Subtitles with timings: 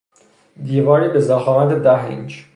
[0.63, 2.43] دیواری به ضخامت ده اینچ